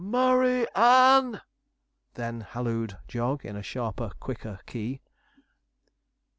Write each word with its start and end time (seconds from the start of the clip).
'MURRAY 0.03 0.65
ANN!' 0.75 1.41
then 2.15 2.41
hallooed 2.41 2.97
Jog, 3.07 3.45
in 3.45 3.55
a 3.55 3.61
sharper, 3.61 4.09
quicker 4.19 4.59
key. 4.65 4.99